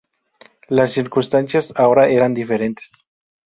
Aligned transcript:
Las 0.67 0.93
circunstancias 0.93 1.73
ahora 1.75 2.07
eran 2.09 2.33
diferentes. 2.33 3.05